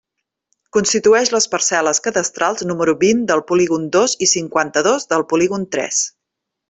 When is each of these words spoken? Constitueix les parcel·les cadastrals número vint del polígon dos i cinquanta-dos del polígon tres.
Constitueix 0.75 1.29
les 1.33 1.45
parcel·les 1.51 2.01
cadastrals 2.07 2.65
número 2.69 2.95
vint 3.03 3.21
del 3.33 3.45
polígon 3.53 3.85
dos 3.97 4.17
i 4.27 4.31
cinquanta-dos 4.35 5.07
del 5.13 5.27
polígon 5.35 5.69
tres. 5.77 6.01